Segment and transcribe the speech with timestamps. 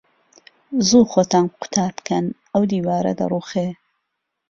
[0.87, 3.67] زوو خۆتان قوتار بکەن، ئەو دیوارە دەڕووخێ.